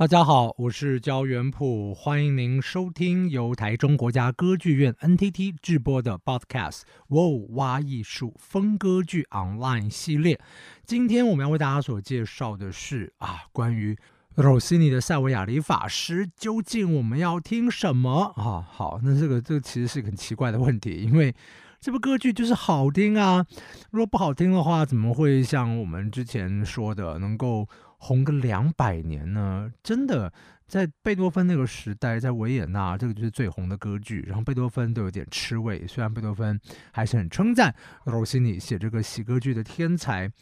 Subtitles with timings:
[0.00, 6.70] 大家好，我是焦元溥，欢迎您收听由台中国家歌剧院 NTT 制播的 Podcast
[7.08, 10.40] 《哇哦挖艺术风歌剧 Online》系列。
[10.86, 13.94] 今天我们要为大家所介绍的是啊，关于
[14.36, 18.66] 罗西尼的《塞维亚里法师》，究竟我们要听什么啊？
[18.66, 21.34] 好，那这个这个其实是个很奇怪的问题，因为
[21.80, 23.46] 这部歌剧就是好听啊，
[23.90, 27.68] 如果不好听的话，怎么会像我们之前说的能够？
[28.02, 29.70] 红个两百年呢？
[29.82, 30.32] 真的，
[30.66, 34.24] 在贝多芬那个时代，在维也纳，这个就是最红的歌剧。
[34.26, 36.58] 然后贝多芬都有点吃味，虽然贝多芬
[36.92, 37.74] 还是很称赞
[38.04, 40.32] 罗西尼写这个喜歌剧的天才。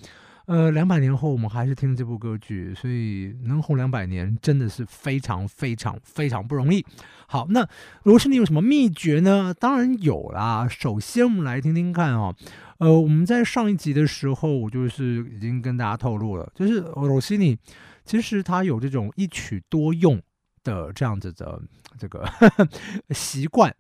[0.48, 6.82] 呃，两百年后我们还是听这部歌剧，所以能红两百年真的是非常非常非常不容易。
[7.26, 7.68] 好，那
[8.04, 9.52] 罗西尼有什么秘诀呢？
[9.52, 10.66] 当然有啦。
[10.66, 12.34] 首先，我们来听听看哦。
[12.78, 17.54] 呃，我们在上一集的时候，我就是已经跟大家透露了，就是罗西尼
[18.06, 20.18] 其实他有这种一曲多用
[20.64, 21.60] 的这样子的
[21.98, 22.68] 这个呵 呵
[23.10, 23.76] 习惯。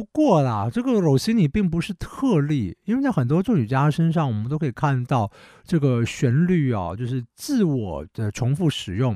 [0.00, 5.30] 不过啦，这个罗西尼并不是特例，因为在很多作曲家身上，我们都可以看到
[5.62, 9.14] 这个旋律啊，就是自我的重复使用，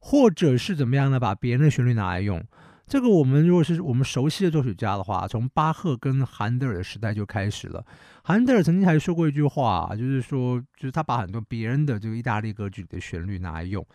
[0.00, 1.20] 或者是怎么样呢？
[1.20, 2.42] 把别人的旋律拿来用。
[2.88, 7.84] 这个我们如果是我们熟悉的作曲家的话，从巴赫跟韩德尔的时代就开始了。
[8.24, 13.86] 韩德尔曾经还说过一句话，就是说，就是他把很多别人的这个意大利歌剧的旋律拿来用。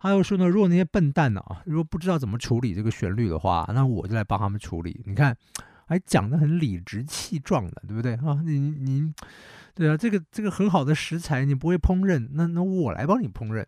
[0.00, 5.00] 他又说呢，如果那些笨蛋呢，啊，如果不知道怎么处理这个旋律的话，那我就来帮他们处理。
[5.04, 5.36] 你看，
[5.88, 8.40] 还讲得很理直气壮的，对不对啊？
[8.44, 9.12] 你你。
[9.74, 13.64] 对啊，这个这个很好的食材你不会烹饪，那那我来帮你烹饪。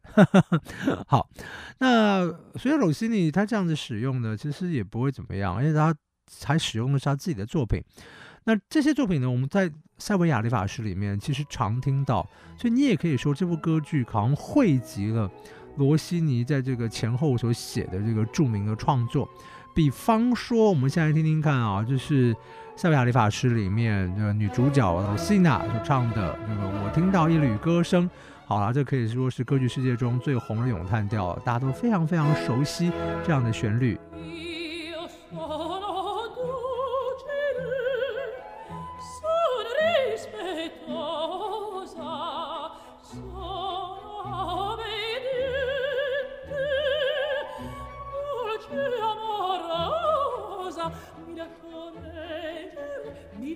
[1.07, 1.31] 好，
[1.79, 5.95] 那所以罗西尼他这样子使用呢，其实也不会怎么样，因为他
[6.45, 7.81] 还使用的是他自己的作品。
[8.43, 15.31] 那这些作品呢，我们在塞维亚理发师里面其实常听到，所以你也可以说这部歌剧好像汇集了
[15.77, 19.31] 罗西尼在这个前后所写的这个著名的创作。
[19.81, 22.37] 比方说，我们现在听听看啊，就是。
[22.77, 28.09] 塞维亚理发师里面的女主角罗西娜所唱的这个，我听到一缕歌声。
[28.47, 32.91] 好了，这可以说是歌剧世界中最红的咏叹调，大家都非常非常熟悉
[33.23, 33.99] 这样的旋律。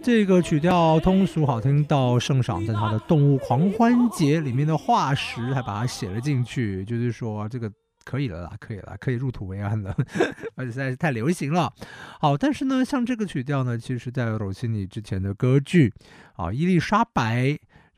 [0.05, 7.73] 这个曲调通俗好听到圣赏在他的《动物狂欢节》里面的化石还把它写了进去，就是说这个
[8.05, 9.97] 可以了啦，可以了，可以入土为安了，
[10.57, 11.73] 而且实在是太流行了。
[12.21, 15.91] 好，但是呢，像这个曲调呢，其实在罗西尼之前的歌剧
[16.37, 17.45] 啊，《伊丽莎白》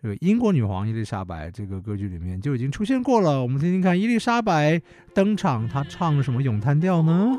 [0.01, 3.43] 这个英国女皇伊丽莎白这个歌剧里面就已经出现过了。
[3.43, 4.81] 我们听听看，伊丽莎白
[5.13, 7.37] 登场，她唱什么咏叹调呢？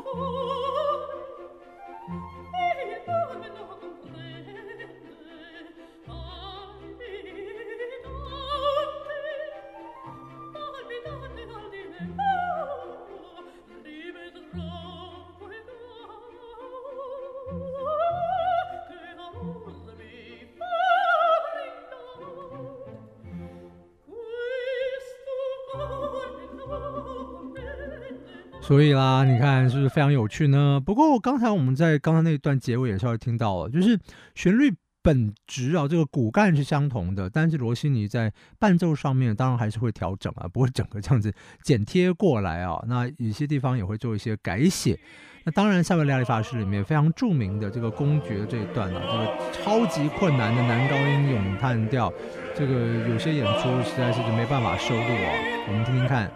[28.68, 30.78] 所以啦，你看是不是非常有趣呢？
[30.84, 33.98] 不过刚才我们在刚才那一段结尾也稍微听到了，就是
[34.34, 34.70] 旋律
[35.02, 42.78] 本质啊，这个骨干是相同的，但是罗西尼在伴奏上面当然还是会调整啊，不会整个这样子剪贴过来啊。
[42.86, 45.00] 那有些地方也会做一些改写。
[45.44, 52.12] 那当然，塞维亚理发师里面非常著名的这个公爵这一段啊，这个超级困难的男高音咏叹调，
[52.54, 52.74] 这个
[53.08, 55.32] 有些演出实在是就没办法收录啊。
[55.68, 56.30] 我们听听看。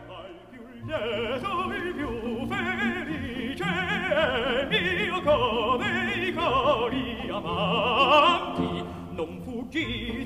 [9.72, 10.24] 这一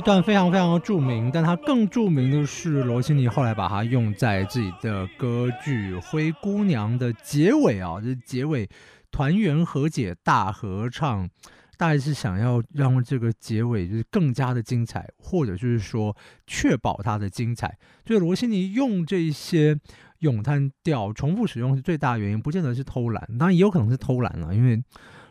[0.00, 8.66] 段非常非常的著名，但它更著名的是罗西尼后来把它用在自己的歌剧《灰姑娘》的结尾啊，这结尾
[9.10, 11.28] 团圆和解大合唱。
[11.76, 16.16] 大概是想要让这个结尾就是更加的精彩，或者就是说
[16.46, 17.76] 确保它的精彩。
[18.06, 19.78] 所以罗西尼用这些
[20.18, 24.80] 咏叹调重复使用是最大原因，不见得是偷懒，当然也有可能是偷懒了，因为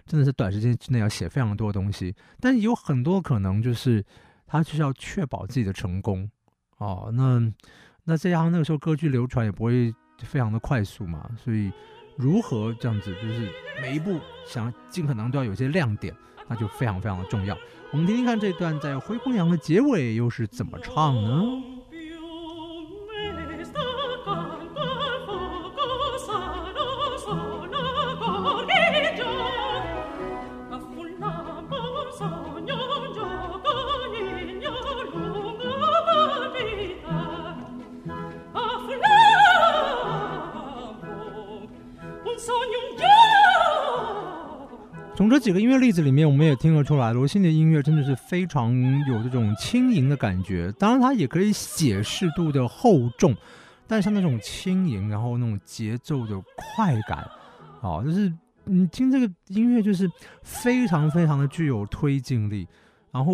[0.06, 4.04] 真的是短时间之内要写非常多的东西，但有很多可能就是
[4.46, 6.30] 他就是要确保自己的成功
[6.78, 7.12] 哦。
[7.14, 7.40] 那
[8.04, 11.72] 那再加上那个时候歌剧流传也不会非常的快速嘛，所以
[12.18, 13.50] 如何这样子就是
[13.80, 16.14] 每一步想尽可能都要有些亮点。
[16.52, 17.58] 那就非常非常的重要。
[17.92, 21.81] 我们听听看这段在《灰姑娘》的结尾又是怎么唱呢？
[45.22, 48.74] 从这几个音乐例子里面，我们也听得出来，罗新的音乐真的是非常
[49.08, 50.72] 有这种轻盈的感觉。
[50.80, 53.36] 当然，它也可以写适度的厚重，
[53.86, 57.20] 但像那种轻盈，然后那种节奏的快感，
[57.84, 58.34] 啊，就是
[58.64, 60.10] 你听这个音乐，就是
[60.42, 62.68] 非常非常的具有推进力，
[63.12, 63.32] 然后。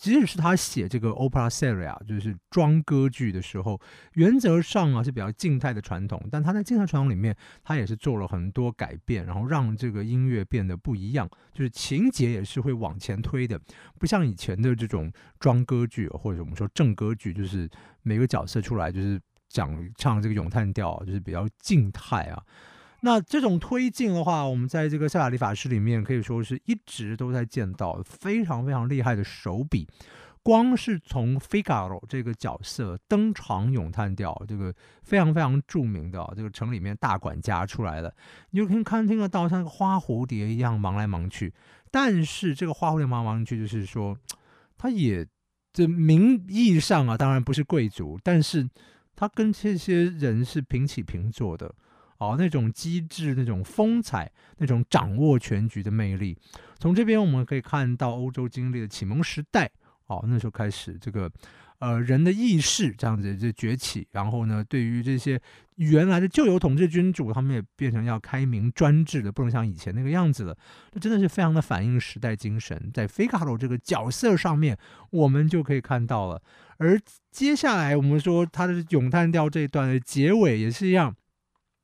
[0.00, 3.78] 即使是他写这个 opera seria，就是装歌剧的时候，
[4.14, 13.60] 原则上啊是比较静态的传统，但他在静态传统里面，他也是做了很多改变，然后让这个音乐变得不一样，就是情节也是会往前推的，
[13.98, 17.68] 不像以前的这种装歌剧或者我们说正歌剧，就是
[18.02, 19.20] 每个角色出来就是
[19.50, 22.42] 讲唱这个咏叹调，就是比较静态啊。
[23.02, 29.88] 那这种推进的话，我们在这个塞瓦里法师里面可以说是一直都在见到非常非常厉害的手笔。
[30.42, 38.14] 光是从 Figaro 这个角色登场咏叹调，这个非常非常著名的这个城里面大管家出来的，
[38.50, 41.52] 你就可以看听得到像个花蝴蝶一样忙来忙去。
[41.90, 44.16] 但是这个花蝴蝶忙来忙去，就是说，
[44.78, 45.26] 他也
[45.74, 48.66] 这名义上啊，当然不是贵族，但是
[49.14, 51.74] 他跟这些人是平起平坐的。
[52.20, 56.36] 哦，那种机智、那种风采、那种掌握全局的魅力，
[56.78, 59.68] 从这边我们可以看到欧洲经历的启蒙时代。
[60.06, 61.30] 哦，那时候开始，这个
[61.78, 65.40] 呃人的意识这样子就崛起，然后呢，对于这些
[65.76, 70.58] 原来的旧有统治君主，他们也变成要开明专制的，不能像以前那个样子了。
[70.90, 74.76] 这真的是非常的反映时代精神，在菲卡罗这个角色上面，
[75.10, 76.42] 我们就可以看到了。
[76.78, 77.00] 而
[77.30, 81.14] 接下来我们说他的咏叹调这一段的结尾也是一样。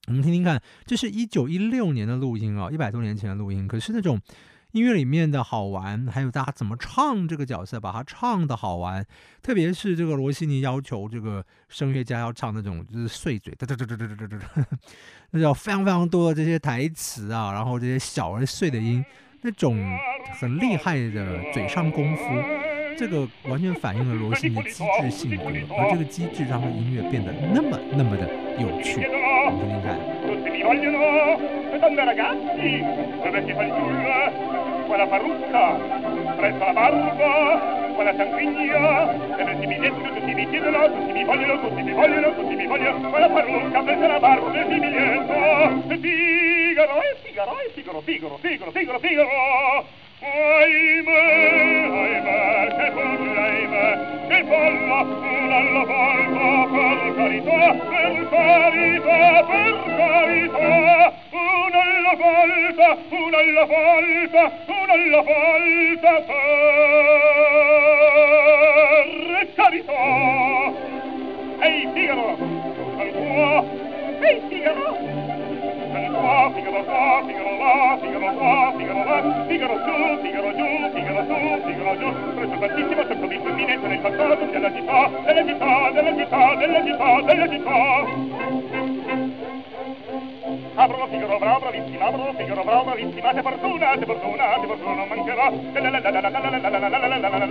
[0.07, 3.67] 我们听听看，这是一九一六年的录音啊，一百多年前的录音。
[3.67, 4.21] 可是那种
[4.71, 9.05] 音乐里面的好玩，还有大家怎么唱这个角色，把它唱的好玩。
[9.43, 14.67] 特别是这个罗西尼要求这个声乐家要唱那种就是碎嘴，哒哒哒哒哒哒哒哒，
[15.33, 19.05] 那叫非常非常多的这些台词啊，然后这些小而碎的音，
[19.43, 19.77] 那种
[20.39, 22.23] 很厉害的嘴上功夫。
[22.99, 25.45] 这个完全反映了罗星的机智性格，
[25.77, 28.27] 而这个机智让他音乐变得那么那么的
[28.59, 29.07] 有趣。
[29.07, 29.97] 我们听看。
[50.19, 51.13] Ahimè,
[51.93, 53.89] ahimè, che folla, ahimè,
[54.29, 63.39] che folla, una alla volta, per carità, per carità, per carità, una alla volta, una
[63.39, 66.13] alla volta, una alla volta,
[69.27, 70.03] per carità.
[71.61, 72.29] Ehi, Figaro,
[72.97, 73.65] al tuo,
[74.21, 75.26] ehi, Figaro,
[76.17, 81.63] qua, figaro qua, figaro là, figaro qua, figaro là, figaro su, figaro giù, figaro su,
[81.67, 86.85] figaro giù, preservatissimo sempre di femminezza nel passato della città, della città, della città, della
[86.85, 87.75] città, della città.
[90.79, 95.09] Aprono figaro bravo, bravissima, aprono figaro bravo, bravissima, se fortuna, se fortuna, se fortuna non
[95.09, 97.46] mancherà, la la la la la la la la la la la la la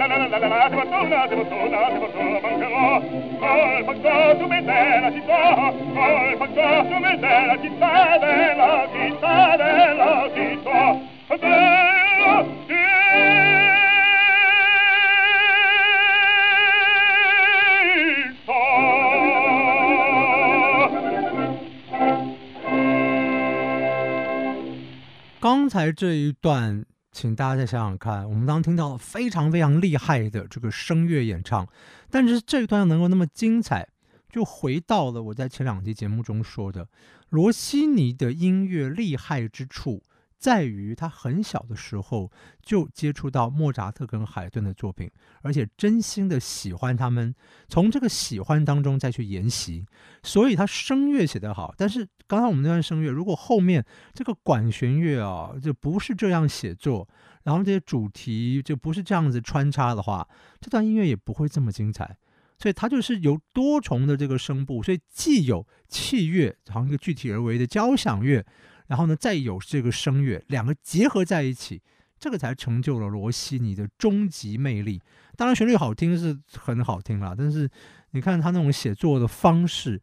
[25.39, 26.85] 刚才这一段。
[27.15, 31.65] 请大家再想想看，我们刚刚听到了非常非常厉害的这个声乐演唱，
[32.09, 33.87] 但是这一段能够那么精彩，
[34.29, 36.89] 就回到了我在前两集节目中说的，
[37.29, 40.03] 罗西尼的音乐厉害之处，
[40.45, 45.09] 在于他很小的时候就接触到莫扎特跟海顿的作品，
[45.41, 47.33] 而且真心的喜欢他们，
[47.67, 49.83] 从这个喜欢当中再去研习，
[50.21, 51.73] 所以他声乐写得好。
[51.75, 53.83] 但是刚才我们那段声乐，如果后面
[54.13, 57.09] 这个管弦乐啊，就不是这样写作，
[57.41, 60.27] 然后这些主题就不是这样子穿插的话，
[60.61, 62.15] 这段音乐也不会这么精彩。
[62.59, 68.45] 所以它就是由多重的这个声部，所以既有器乐，好像一个具体而为的交响乐。
[68.87, 71.81] 然后呢，再有这个声乐，两个结合在一起，
[72.19, 75.01] 这个才成就了罗西尼的终极魅力。
[75.35, 77.69] 当然，旋律好听是很好听啦，但是
[78.11, 80.01] 你看他那种写作的方式，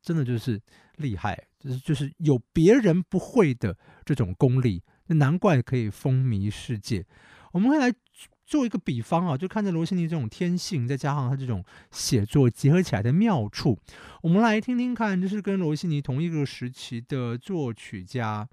[0.00, 0.60] 真的就是
[0.96, 7.04] 厉害，就是就是有别人不会的这种功力，那难怪可以风靡世界。
[7.52, 7.94] 我们会来。
[8.52, 13.78] 做一个比方啊，就看着罗西尼这种天性，再加上他这种写作结合起来的妙处，
[14.20, 18.46] 我们来听听看，就是跟罗西尼同一个时期的作曲家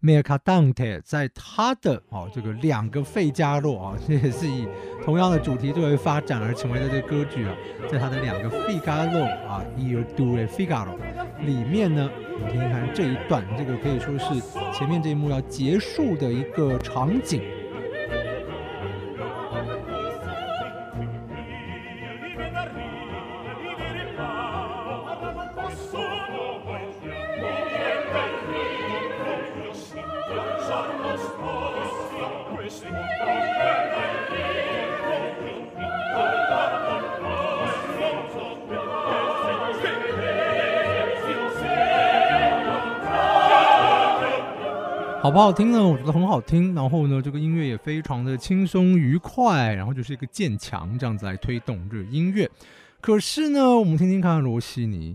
[0.00, 4.66] Mercadante 在他的哦这个两个费加洛啊， 这也是以
[5.04, 7.54] 同样的主题作为发展而成为的这个歌剧啊，
[7.92, 10.96] 在他的两个费加洛啊，Il Due Figaro
[11.44, 14.40] 里面呢，我们听听看这一段，这个可以说是
[14.72, 17.42] 前面这一幕要结束的一个场景。
[45.22, 45.86] 好不好听呢？
[45.86, 46.74] 我觉得很好听。
[46.74, 52.50] 然后呢，这个音乐也非常的轻松愉快，然后就是一个渐强这样子来推动这个音乐。
[53.02, 55.14] 可是呢，我们听听看罗西尼。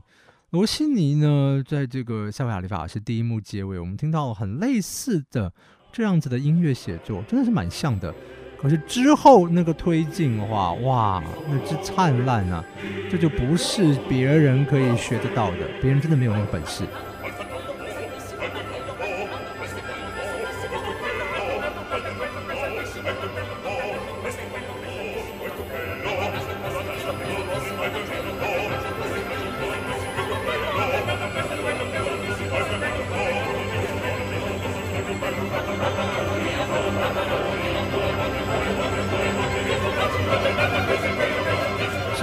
[0.52, 5.52] 罗西尼呢，在这个夏维亚理发师第一幕结尾，我们听到很类似的
[5.92, 8.14] 这样子的音乐写作，真的是蛮像的。
[8.62, 12.64] 可是之后那个推进的话，哇，那之灿烂啊，
[13.10, 16.84] 这就不是别人可以学得到的，别人真的没有那个本事。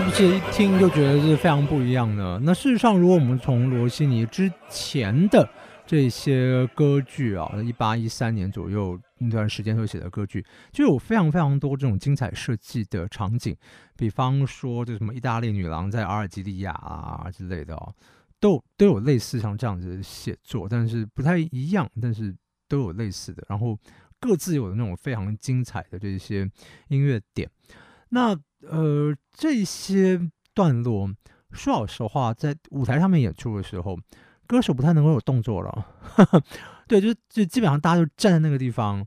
[0.02, 2.37] 是不是一听就觉得是非常不一样的。
[2.42, 5.49] 那事实上，如果我们从罗西尼之前的
[5.87, 13.56] 这些歌剧啊，一八一三年左右那段时间所写的歌剧，就有非常非常多这种精彩设计的场景。
[13.97, 17.94] 比方说，这什么意大利女郎在阿尔及利亚啊之类的哦，
[18.40, 22.35] 都都有类似像这样子的写作，但是不太一样，但是
[22.68, 23.44] 都有类似的。
[23.49, 23.78] 然后
[24.18, 26.50] 各自有那种非常精彩的这些
[26.88, 27.49] 音乐点。
[28.09, 28.37] 那
[28.69, 31.11] 呃，这些段落，
[31.50, 33.99] 说老实话，在舞台上面演出的时候，
[34.47, 35.87] 歌手不太能够有动作了。
[36.87, 39.04] 对，就就基本上大家就站在那个地方，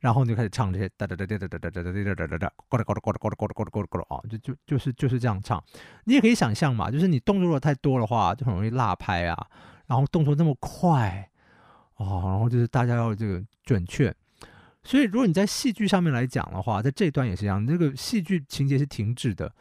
[0.00, 5.62] 然后你就开始唱这些哒哒哒哒哒哒哒哒哒哒哒哒哒，咕噜咕噜咕噜咕噜咕噜咕噜咕噜咕噜啊，就就就是就是这样唱。
[6.04, 9.46] 你也可以想象嘛，就是你动作如果太多的话，就很容易落拍啊。
[9.86, 11.30] 然后动作那么快，
[11.96, 14.14] 哦，然后就是大家要这个准确。
[14.86, 19.52] 所以，如果你在戏剧上面来讲的话，在这一段也是一样，那个戏剧情节是停滞的，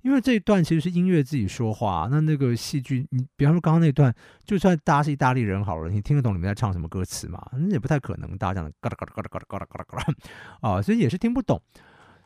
[0.00, 2.08] 因为这一段其实是音乐自己说话。
[2.10, 4.12] 那那个戏剧，你比方说刚刚那段，
[4.46, 7.46] 就算大家是意大利人好了，你听得懂里面在唱什么歌词吗？
[7.52, 10.14] 那也不太可能，大家讲的嘎啦嘎啦嘎啦嘎啦嘎啦嘎啦嘎啦
[10.62, 11.60] 啊，所以也是听不懂。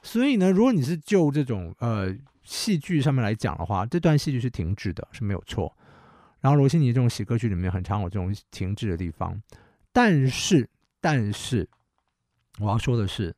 [0.01, 5.77] 所以呢，如果你是就这种呃戏剧上面来讲的话，这段戏剧是停滞的，是没有错。
[6.41, 9.43] 然后罗西尼这种喜歌剧里面很常有这种停滞的地方，
[9.93, 10.71] 但是，
[11.01, 11.69] 但是。
[12.61, 13.35] 我要说的是，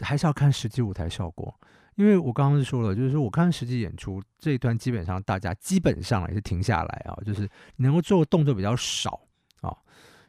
[0.00, 1.54] 还是要看实际舞台效果，
[1.94, 9.20] 因为我刚刚是说了，就是说我看实际演出这一段，基本上大家基本上也是停下来啊，就是能够做的动作比较少
[9.60, 9.70] 啊，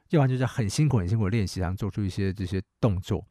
[0.10, 3.25] 要不然就是很辛苦很辛苦练习，然后做出一些这些动作。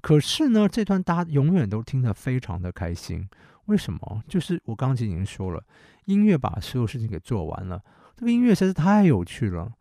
[0.00, 3.28] 可是呢，这段大家永远都听得非常的开心，
[3.64, 4.22] 为什么？
[4.28, 5.60] 就是我刚刚已经说了，
[6.04, 7.82] 音乐把所有事情给做完了，
[8.16, 9.72] 这个音乐实在是太有趣了。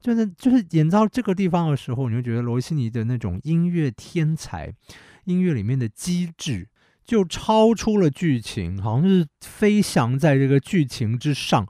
[0.00, 4.72] 就是就是演到这个地方的时候，你会觉得罗西尼的那种音乐天才，
[5.24, 6.68] 音乐里面的机智，
[7.04, 11.66] 就超出了剧情，好像是飞翔在这个剧情之上。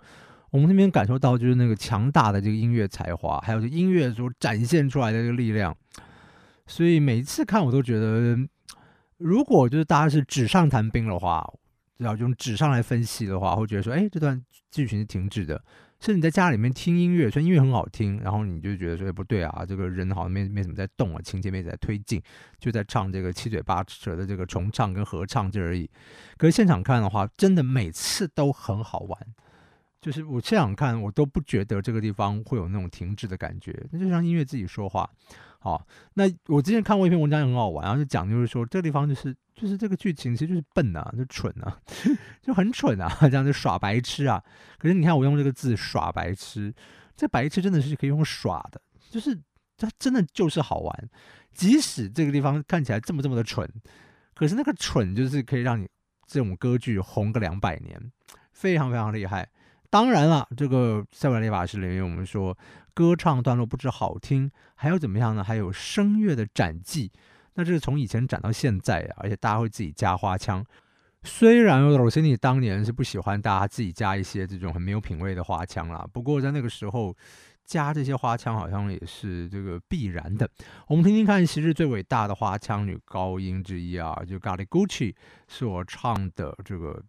[0.51, 5.77] 我们那边感受到就是那个强大的这个音乐才华，还有音乐所展现出来的这个力量。
[6.67, 8.37] 所以每一次看我都觉得，
[9.19, 11.47] 如果就是大家是纸上谈兵的话，
[11.99, 15.63] 要用纸上来分析的话，会觉得说，哎，这段剧情是停止的。
[15.99, 22.23] 甚至你在家里面听音乐，虽然音乐很好听，然后你就觉得说，哎，不对啊，这个人好像没没怎么在动啊，情节没在推进，
[22.59, 25.89] 就在唱这个七嘴八舌的这个重唱跟合唱这而已。
[26.37, 29.19] 可是现场看的话，真的每次都很好玩。
[30.01, 35.09] 就是我现场看，我都不觉得这个地方会有那种停滞的感觉，那就像音乐自己说话。
[35.59, 35.85] 好，
[36.15, 41.81] 那我之前看过一篇文章也很好玩，然后就讲就是说这个地方就是就是这个剧情其实就是笨啊，就蠢啊，
[42.41, 44.41] 就很蠢啊，这样就耍白痴啊。
[44.79, 46.73] 可是你看我用这个字耍白痴，
[47.17, 49.37] 这白痴真的是可以用耍的，就是
[49.77, 51.09] 它真的就是好玩。
[51.53, 53.69] 即使这个地方看起来这么这么的蠢，
[54.35, 55.89] 可是那个蠢就是可以让你
[56.27, 58.13] 这种歌剧红个两百年，
[58.53, 59.49] 非常非常厉害。
[59.91, 62.57] 当然了，这个《塞维亚理发师》里面我们说。
[62.97, 65.45] 歌唱段落不止好听，还有怎么样呢？
[65.45, 67.13] 还有声乐的展技，
[67.53, 70.65] 那这是从以前展到现在啊，而且大家会自己加花腔。
[71.23, 77.15] 虽然罗西尼当年是不喜欢大家自己加一些这种很没有品味的花腔啦，不过在那个时候
[77.67, 80.49] 加这些花腔好像也是这个必然的。
[80.89, 85.15] 我们听听看，昔日最伟大的花腔女高音之一啊，就 Galli-Gucci
[85.49, 87.03] 所唱的这个，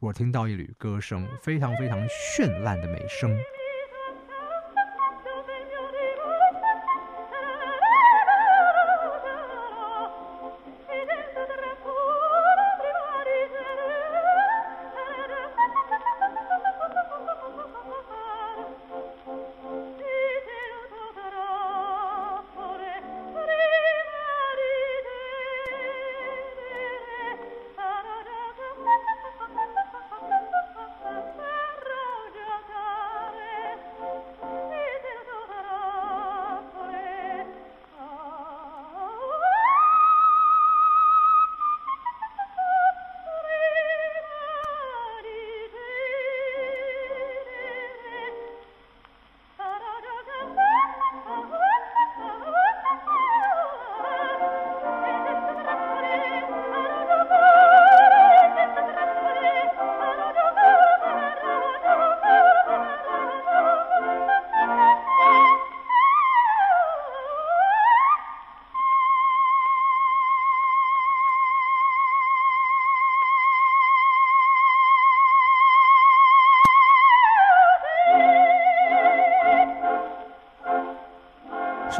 [0.00, 3.36] 我听到一缕歌声，非常非常绚烂的美声。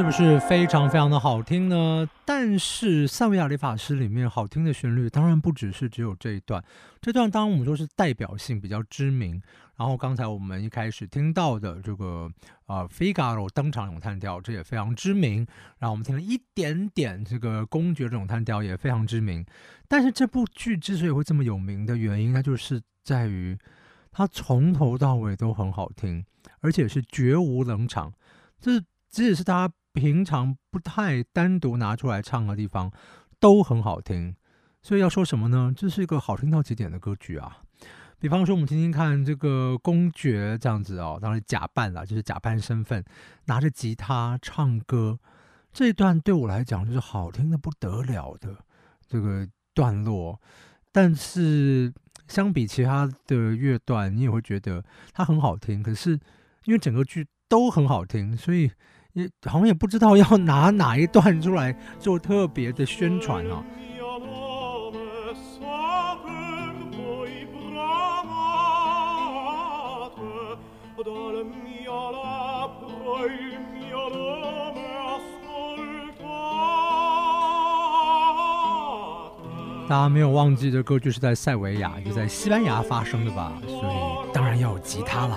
[0.01, 2.09] 是不是非常非常的好听呢？
[2.25, 6.65] 但是《塞维亚理发师》里面好听的旋律当然不只是只有这一段，
[7.03, 9.43] 这段当然我们说是代表性比较知名。
[9.77, 12.31] 然后刚才我们一开始听到的这个
[12.65, 15.47] 呃《Figaro》登场咏叹调，这也非常知名。
[15.79, 19.45] 然后我们听了一点点这个公爵咏叹调，也非常知名。
[19.87, 23.55] 但是这部剧之所以会这么有名的原因，它就是在于
[24.11, 26.25] 它从头到尾都很好听，
[26.61, 28.11] 而且是绝无冷场。
[28.59, 29.75] 这即使是大家。
[30.01, 32.91] 平常不太单独拿出来唱的地方
[33.39, 34.35] 都很好听，
[34.81, 35.75] 所以要说什么呢？
[35.77, 37.59] 这是一个好听到极点的歌剧啊！
[38.19, 43.05] 比方说，我们听听看这个公爵这样子哦，当然假扮了，就是假扮身份，
[43.45, 45.19] 拿着吉他唱歌，
[45.71, 48.57] 这一段对我来讲就是好听的不得了的
[49.07, 50.41] 这个段落。
[50.91, 51.93] 但是
[52.27, 54.83] 相比其他的乐段，你也会觉得
[55.13, 55.83] 它很好听。
[55.83, 56.13] 可是
[56.65, 58.71] 因为整个剧都很好听，所以。
[59.15, 63.65] 也好像也不知道要拿哪一段出来做特别的宣传哦。
[79.89, 83.53] 大家没有忘记这歌剧是在塞维亚，就在西班牙发生的吧？
[83.67, 85.37] 所以当然要有吉他了。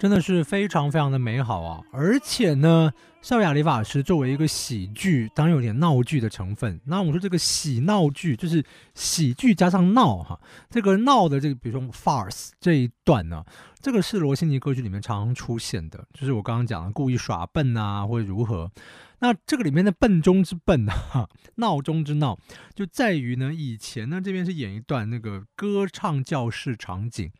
[0.00, 1.82] 真的是非常非常的美好啊！
[1.92, 6.80] 而且呢，《塞维亚理发师》作为一个喜剧，当然有点闹剧的成分。
[6.86, 10.40] 那我们说这个喜闹剧，就是喜剧加上闹哈。
[10.70, 13.44] 这个闹的这个，比如说 farce 这一段呢，
[13.78, 18.72] 这个是罗西尼歌剧里面常常出现的，就是我刚刚讲的故意耍笨啊，或者如何。
[19.18, 22.38] 那这个里面的笨中之笨啊，闹中之闹，
[22.74, 27.30] 就在于呢，以前呢这边是演一段那个歌唱教室场景。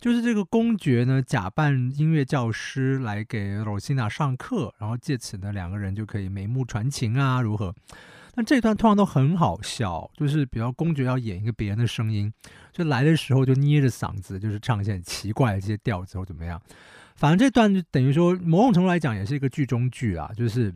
[0.00, 7.74] 就是这个公爵呢，假扮音乐教师来给罗西娜上课，然后借此呢，两个人就可以眉目传情啊，如何？
[8.36, 12.32] 那这段通常都很好笑，就是比如公爵要演一个别人的声音，
[12.72, 16.62] 就来的时候就捏着嗓子，就是唱一些很奇怪的这些调子或怎么样。
[17.16, 20.72] 反正这段就等于说，某种程度来讲也是一个剧中剧啊，就是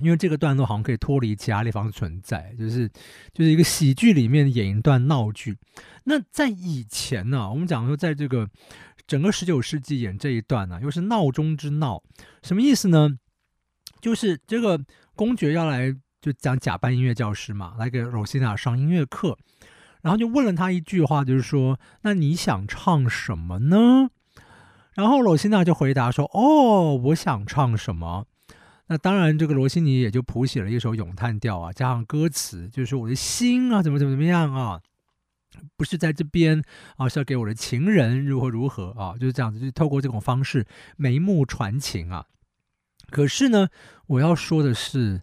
[0.00, 2.88] 因为这个段落好像可以脱离其他地方存在，就是
[3.32, 5.56] 就是一个喜剧里面演一段闹剧。
[6.04, 8.48] 那在以前呢、我们讲说，在这个
[9.06, 12.02] 整个十九世纪演这一段呢、又是闹中之闹，
[12.42, 13.16] 什么意思呢？
[14.00, 14.80] 就是这个
[15.14, 19.38] 公爵要来就讲假扮音乐教师嘛，来给罗西娜上音乐课，
[20.00, 24.08] 然后就问了他一句话，就是说：“那你想唱什么呢？”
[24.94, 28.26] 然后罗西娜就回答说：“哦，我想唱什么？
[28.88, 34.80] 那当然，这个罗西尼也就谱写了一首咏叹调啊，加上歌词，就是说我的心啊，怎么怎么怎么样啊，
[35.76, 36.62] 不是在这边
[36.96, 40.66] 啊，是要给我的情人如何如何啊，就是这样子，就透过这种方式
[40.96, 42.26] 眉目传情啊。
[43.10, 43.68] 可是呢，
[44.06, 45.22] 我要说的是，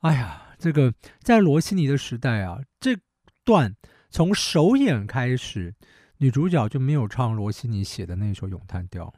[0.00, 2.98] 哎呀，这个在罗西尼的时代啊，这
[3.44, 3.74] 段
[4.10, 5.74] 从首演开始。”
[6.18, 9.12] 女主角就没有唱罗西尼写的那首咏叹调，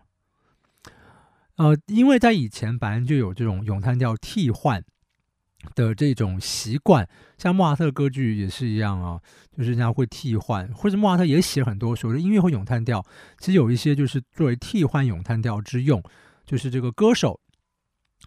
[1.57, 4.83] 呃，因为在以前本来就有这种咏叹调替换
[5.75, 9.21] 的这种习惯，像莫扎特歌剧也是一样啊，
[9.57, 13.05] 就是人家会替换，或者莫扎特也写很多所谓的音乐会咏叹调，
[13.39, 16.03] 其实有一些就是作为替换咏叹调之用，
[16.45, 17.41] 就是这个歌手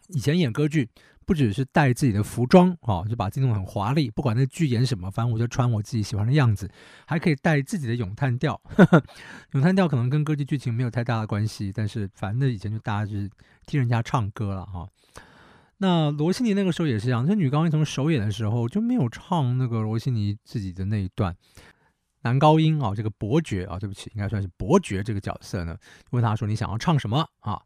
[0.10, 0.90] 以前演歌剧。
[1.30, 4.10] 不只是带自己的服装啊，就把自己弄很华丽。
[4.10, 6.68] 不管那剧演什么，反正我就穿我自己喜欢的样子。
[7.06, 8.60] 还可以带自己的咏叹调，
[9.54, 13.30] 咏叹调可能跟歌剧剧情没有太大的关系，但是反正以前就大家就是
[13.68, 14.88] 听人家唱歌了哈。
[15.78, 21.36] 那罗西尼那个时候也是这样，这女高音从首演的时候就没有唱那个罗西尼自己的那一段
[22.24, 25.78] 男高音啊，这个伯爵啊，对不起，应该算是伯爵这个角色呢，
[26.10, 27.62] 问他说你想要唱什么啊？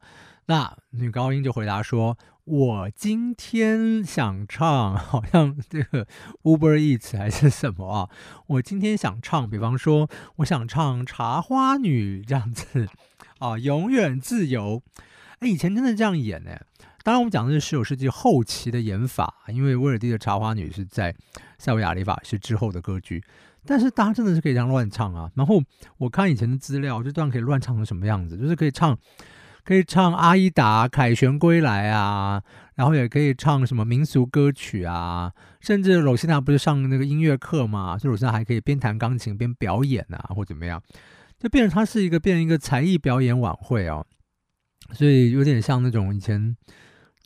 [0.47, 2.17] 那女高音就回答说。
[2.45, 6.05] 我今天想唱，好像这个
[6.43, 8.09] Uber Eats 还是什么啊？
[8.47, 12.89] 我今天想唱，比方说，我想唱《茶花女》这样子
[13.39, 14.83] 啊，永远自由。
[15.39, 16.59] 哎，以前真的这样演呢。
[17.05, 21.15] 当然，我们讲的是十九世纪后期的演法，因为威尔第的《茶花女》是在
[21.57, 23.23] 塞维亚里法师之后的歌剧。
[23.65, 25.31] 但是大家真的是可以这样乱唱啊。
[25.35, 25.61] 然后
[25.97, 28.37] 我看以前的资料，这段可以乱唱成什么样子？
[28.37, 28.97] 就是可以唱。
[29.63, 32.43] 可以唱《阿依达凯旋归来》啊，
[32.75, 40.81] 然后也可以唱什么民俗歌曲啊，甚至罗西娜不是上那个音乐课嘛，所以罗西娜还可以边弹钢琴边表演啊，或怎么样，
[41.39, 44.05] 就变成它是一个变成一个才艺表演晚会哦，
[44.91, 46.57] 所以有点像那种以前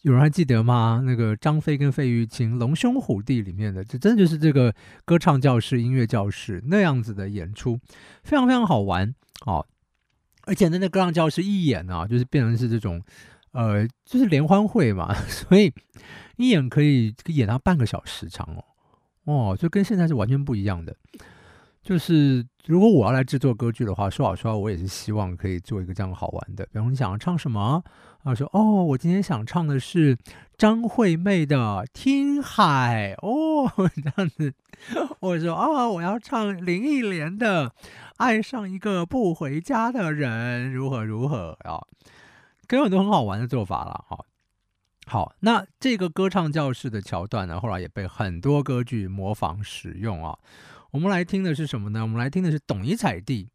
[0.03, 1.01] 有人还记得吗？
[1.03, 4.73] 那个张飞跟费玉清《龙兄虎弟》里面的，这真的就是这个
[5.05, 7.79] 歌唱教室、音乐教室那样子的演出，
[8.23, 9.13] 非常非常好玩
[9.47, 9.65] 哦。
[10.47, 13.03] 而且那个歌唱教室一演呢，就是变成是这种，
[13.51, 15.71] 呃，就是联欢会嘛， 所以
[16.37, 18.47] 一演可以演到半个小时长
[19.25, 20.95] 哦，哦，就跟现在是完全不一样的。
[21.87, 26.65] 就是如果我要来制作歌剧的话，说老实话，我也是希望可以做一个这样好玩的。
[26.65, 27.81] 比方你想要唱什么？
[28.23, 30.17] 啊，说哦，我今天想唱的是
[30.57, 31.55] 张惠妹的
[31.93, 34.53] 《听海》哦， 这样子。
[35.21, 37.69] 我说、哦，我要唱林忆莲的
[38.17, 41.79] 《爱上一个不回家的人》，如何如何啊？
[42.69, 44.25] 有很多很好玩的做法了哈。
[45.05, 50.37] 好，那这个歌唱教室的桥段呢，后来也被很多歌剧模仿使用啊。
[50.91, 52.01] 我们来听的是什么呢？
[52.01, 53.49] 我们来听的是董尼采蒂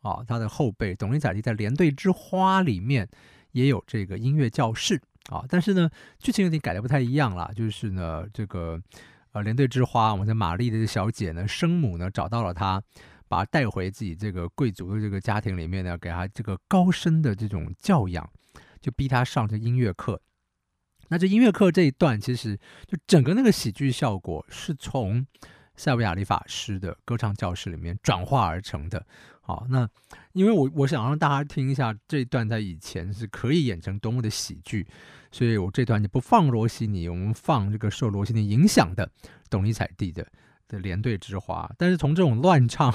[0.00, 3.08] 啊，他的后辈董尼采蒂在《连队之花》里面
[3.52, 8.82] 也有这个音乐教室啊，但是呢，剧情有点改的不太一样了，就是呢，这个
[9.30, 12.82] 呃，《连队之花》，我们的玛丽的小姐呢，生母呢找到了他，
[13.28, 18.28] 把他带回自己这个贵族的这个家庭里面呢，给他这个高深的这种教养，
[18.80, 20.20] 就逼他上这音乐课。
[21.08, 25.24] 那这音乐课这一段，其实就整个那个喜剧效果是从。
[25.76, 29.04] 塞维亚里法师的歌唱教室里面转化而成的。
[29.44, 29.88] 好，那
[30.34, 34.86] 因为我我想让大家听一下这一段在以前是可以演成多么的喜剧，
[35.32, 39.10] 所以我这段就不放罗西尼，我们放这个受罗西尼影响的
[39.50, 40.24] 董尼采蒂的
[40.68, 41.68] 的连队之花。
[41.76, 42.94] 但是从这种乱唱，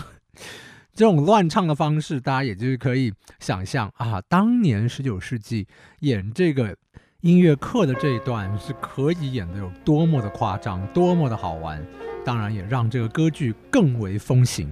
[0.93, 5.67] 这种乱唱的方式，大家也就是可以想象啊，当年十九世纪
[5.99, 6.77] 演这个
[7.19, 11.85] 音乐课的这一段是可以演得有多么的夸张，多么的好玩。
[12.27, 14.69] 当然，也让这个歌剧更为风行。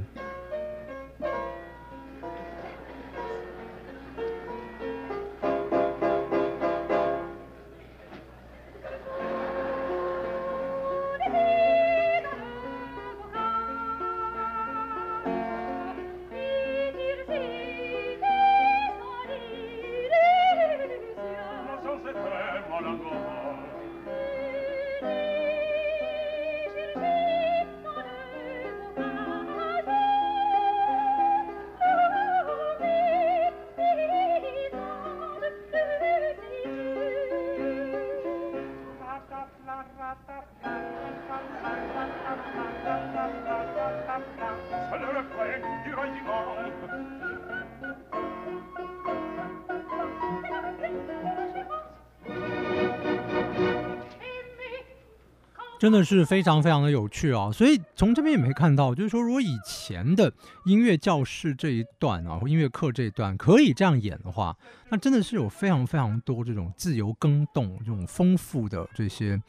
[55.77, 60.31] 真的是非常非常的有趣啊所以从这边也没看到就是说如果以前的
[60.65, 64.55] 音乐教室这一段啊音乐课这一段可以这样演的话
[64.89, 69.39] 那真的是有非常非常多这种自由更动这种丰富的这些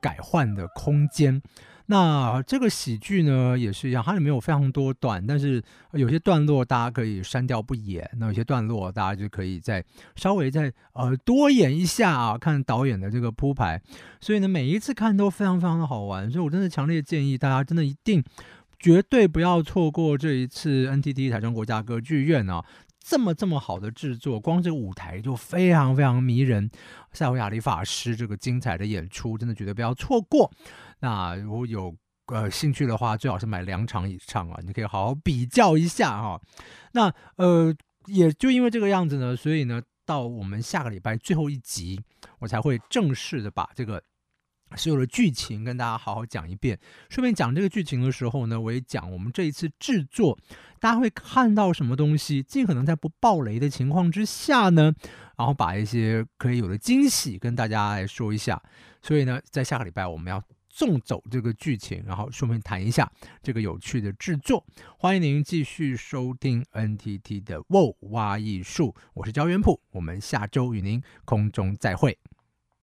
[0.00, 1.42] 改换的空间。
[1.86, 9.84] 那这个喜剧呢也是一样，它里面有非常多段，但是有些段落大家可以删掉不演，那有些段落大家就可以再
[10.16, 13.80] 稍微再呃多演一下啊，看导演的这个铺排。
[14.20, 18.22] 所以呢，每一次看都非常非常的好玩，所以我真的强烈建议大家真的一定
[18.78, 22.64] 绝对不要错过这一次 NTT 台中国家歌剧院啊。
[23.08, 26.68] 这么这么好的制作，光这个舞台就非常非常迷人。
[27.12, 30.50] 塞维亚里法师这个精彩的演出，真的绝对不要错过。
[31.00, 31.94] 那如果有
[32.26, 36.40] 呃兴趣的话，最好是买两场以上啊，你可以好好比较一下哈、
[36.92, 37.74] 那呃，
[38.06, 42.00] 也就因为这个样子呢，所以呢，到我们下个礼拜最后一集，
[42.38, 44.02] 我才会正式的把这个。
[44.74, 46.76] 所有的剧情跟大家好好讲一遍，
[47.08, 50.36] 顺便讲这个剧情的时候呢，我也讲我们这一次制作，
[50.80, 54.92] 大家会看到什么东西，尽可能在不爆雷的情况之下呢，
[55.38, 58.60] 然后把一些可以有的惊喜跟大家来说一下。
[59.00, 60.42] 所以呢，在下个礼拜我们要
[60.76, 63.10] 送走这个剧情，然后顺便谈一下
[63.42, 64.62] 这个有趣的制作。
[64.98, 72.18] 欢迎您继续收听 NTT 的哇挖艺术，我是焦元溥，我们下周与您空中再会。